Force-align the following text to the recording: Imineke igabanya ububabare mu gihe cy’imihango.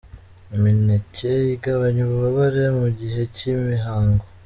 Imineke 0.55 1.31
igabanya 1.55 2.01
ububabare 2.05 2.63
mu 2.79 2.87
gihe 2.99 3.21
cy’imihango. 3.35 4.23